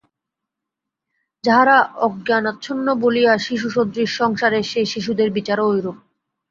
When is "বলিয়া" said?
3.03-3.33